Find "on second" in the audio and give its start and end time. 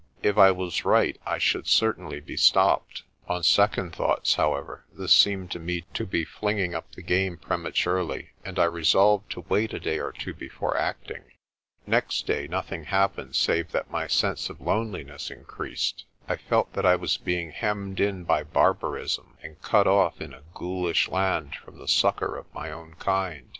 3.29-3.95